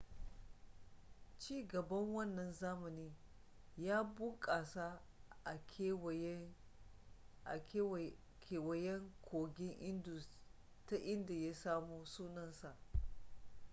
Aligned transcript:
ci 1.37 1.63
gaban 1.63 2.13
wannan 2.13 2.51
zamani 2.53 3.13
ya 3.77 4.03
bunkasa 4.03 5.01
a 5.43 5.55
kewayen 8.39 9.11
kogin 9.21 9.73
indus 9.81 10.27
ta 10.85 10.95
inda 10.97 11.33
ya 11.33 11.53
samo 11.55 12.05
sunansa 12.05 12.77